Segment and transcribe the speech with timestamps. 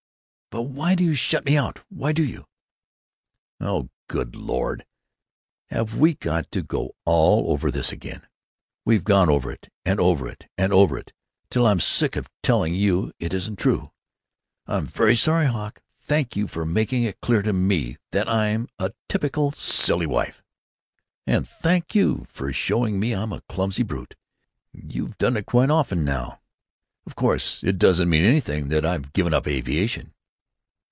[0.53, 1.79] "But why do you shut me out?
[1.87, 2.45] Why do you?"
[3.61, 4.85] "Oh, good Lord!
[5.67, 8.27] have we got to go all over that again?
[8.83, 11.13] We've gone over it and over it and over it
[11.49, 13.93] till I'm sick of telling you it isn't true."
[14.67, 15.81] "I'm very sorry, Hawk.
[16.01, 20.43] Thank you for making it clear to me that I'm a typical silly wife."
[21.25, 24.17] "And thank you for showing me I'm a clumsy brute.
[24.73, 26.41] You've done it quite often now.
[27.05, 30.13] Of course it doesn't mean anything that I've given up aviation."